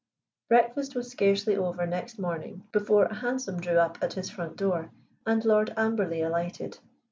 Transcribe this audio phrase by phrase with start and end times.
[0.49, 4.89] Breakfast was scarcely over next morning before a hansom drew up at his front door
[5.27, 6.79] and Lord Amberley alighted.